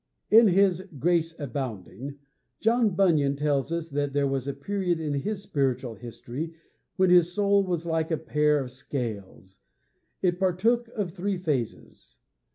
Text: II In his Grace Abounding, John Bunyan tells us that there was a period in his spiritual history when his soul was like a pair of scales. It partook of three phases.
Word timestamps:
II 0.31 0.39
In 0.39 0.47
his 0.47 0.81
Grace 0.97 1.39
Abounding, 1.39 2.17
John 2.59 2.95
Bunyan 2.95 3.35
tells 3.35 3.71
us 3.71 3.89
that 3.91 4.13
there 4.13 4.25
was 4.27 4.47
a 4.47 4.53
period 4.55 4.99
in 4.99 5.13
his 5.13 5.43
spiritual 5.43 5.93
history 5.93 6.55
when 6.95 7.11
his 7.11 7.31
soul 7.33 7.63
was 7.63 7.85
like 7.85 8.09
a 8.09 8.17
pair 8.17 8.59
of 8.63 8.71
scales. 8.71 9.59
It 10.23 10.39
partook 10.39 10.87
of 10.95 11.11
three 11.11 11.37
phases. 11.37 12.17